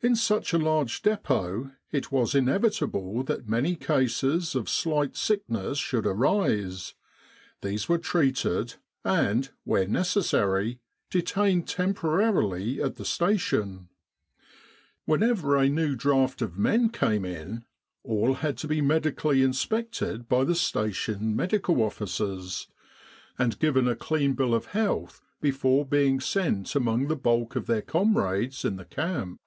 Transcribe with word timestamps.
In 0.00 0.14
such 0.14 0.52
a 0.52 0.58
large 0.58 1.02
depot 1.02 1.72
it 1.90 2.12
was 2.12 2.32
inevitable 2.32 3.24
that 3.24 3.48
many 3.48 3.74
cases 3.74 4.54
of 4.54 4.68
slight 4.68 5.16
sickness 5.16 5.76
should 5.78 6.06
arise: 6.06 6.94
these 7.62 7.88
were 7.88 7.98
treated, 7.98 8.76
and, 9.04 9.50
where 9.64 9.88
necessary, 9.88 10.78
detained 11.10 11.66
temporarily 11.66 12.80
at 12.80 12.94
the 12.94 13.04
Station. 13.04 13.88
With 15.04 15.18
the 15.18 15.26
R.A.M.C. 15.26 15.26
in 15.26 15.28
Egypt 15.32 15.42
Whenever 15.52 15.56
a 15.56 15.68
new 15.68 15.96
draft 15.96 16.42
of 16.42 16.56
men 16.56 16.90
came 16.90 17.24
in, 17.24 17.64
all 18.04 18.34
had 18.34 18.56
to 18.58 18.68
be 18.68 18.80
medically 18.80 19.42
inspected 19.42 20.28
by 20.28 20.44
the 20.44 20.54
Station 20.54 21.36
M.O.'s 21.40 22.68
and 23.36 23.58
given 23.58 23.88
a 23.88 23.96
clean 23.96 24.34
bill 24.34 24.54
of 24.54 24.66
health 24.66 25.22
before 25.40 25.84
being 25.84 26.20
sent 26.20 26.76
among 26.76 27.08
the 27.08 27.16
bulk 27.16 27.56
of 27.56 27.66
their 27.66 27.82
comrades 27.82 28.64
in 28.64 28.76
the 28.76 28.84
camp. 28.84 29.40